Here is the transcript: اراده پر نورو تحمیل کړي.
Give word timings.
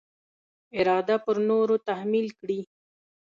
اراده 0.77 1.15
پر 1.25 1.35
نورو 1.49 1.75
تحمیل 1.87 2.27
کړي. 2.39 2.59